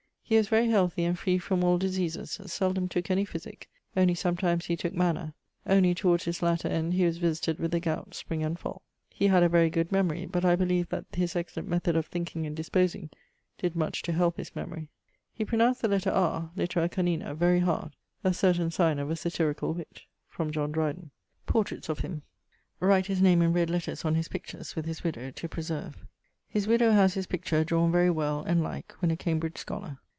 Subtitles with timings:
[0.31, 3.67] He was very healthy and free from all diseases: seldome tooke any physique
[3.97, 5.33] (only sometimes he tooke manna):
[5.65, 8.81] only towards his latter end he was visited with the gowte, spring and fall.
[9.09, 12.45] He had a very good memorie; but I beleeve that his excellent method of thinking
[12.45, 13.09] and disposing
[13.57, 14.87] did much to helpe his memorie.
[15.33, 19.75] He pronounced the letter R (littera canina) very hard a certaine signe of a satyricall
[19.75, 21.11] witt from John Dreyden.
[21.45, 22.21] <_Portraits of him._>
[22.79, 26.05] Write his name in red letters on his pictures, with his widowe, to preserve.
[26.47, 29.97] His widowe haz his picture, drawne very well and like, when a Cambridge schollar.